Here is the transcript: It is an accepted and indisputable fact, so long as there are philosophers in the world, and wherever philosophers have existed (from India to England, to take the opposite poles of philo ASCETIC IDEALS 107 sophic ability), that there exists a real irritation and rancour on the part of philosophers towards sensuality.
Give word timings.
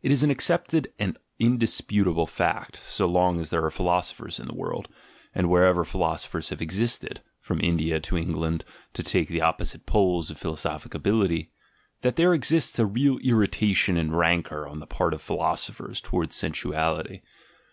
It 0.00 0.12
is 0.12 0.22
an 0.22 0.30
accepted 0.30 0.92
and 1.00 1.18
indisputable 1.40 2.28
fact, 2.28 2.78
so 2.86 3.04
long 3.04 3.40
as 3.40 3.50
there 3.50 3.64
are 3.64 3.70
philosophers 3.72 4.38
in 4.38 4.46
the 4.46 4.54
world, 4.54 4.86
and 5.34 5.50
wherever 5.50 5.84
philosophers 5.84 6.50
have 6.50 6.62
existed 6.62 7.20
(from 7.40 7.60
India 7.60 7.98
to 7.98 8.16
England, 8.16 8.64
to 8.94 9.02
take 9.02 9.26
the 9.26 9.42
opposite 9.42 9.84
poles 9.84 10.30
of 10.30 10.38
philo 10.38 10.54
ASCETIC 10.54 10.68
IDEALS 10.68 10.84
107 10.84 10.90
sophic 10.92 10.94
ability), 10.94 11.50
that 12.02 12.14
there 12.14 12.32
exists 12.32 12.78
a 12.78 12.86
real 12.86 13.18
irritation 13.24 13.96
and 13.96 14.16
rancour 14.16 14.68
on 14.68 14.78
the 14.78 14.86
part 14.86 15.12
of 15.12 15.20
philosophers 15.20 16.00
towards 16.00 16.36
sensuality. 16.36 17.22